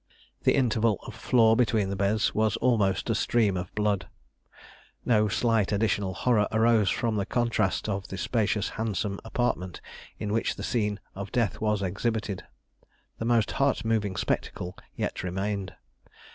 The 0.45 0.55
interval 0.55 0.97
of 1.05 1.13
floor 1.13 1.55
between 1.55 1.91
the 1.91 1.95
beds 1.95 2.33
was 2.33 2.55
almost 2.57 3.11
a 3.11 3.13
stream 3.13 3.55
of 3.55 3.71
blood. 3.75 4.07
No 5.05 5.27
slight 5.27 5.71
additional 5.71 6.15
horror 6.15 6.47
arose 6.51 6.89
from 6.89 7.17
the 7.17 7.25
contrast 7.27 7.87
of 7.87 8.07
the 8.07 8.17
spacious 8.17 8.69
handsome 8.81 9.19
apartment 9.23 9.79
in 10.17 10.33
which 10.33 10.55
this 10.55 10.65
scene 10.69 10.99
of 11.13 11.31
death 11.31 11.61
was 11.61 11.83
exhibited. 11.83 12.43
The 13.19 13.25
most 13.25 13.51
heart 13.51 13.85
moving 13.85 14.15
spectacle 14.15 14.75
yet 14.95 15.21
remained. 15.21 15.75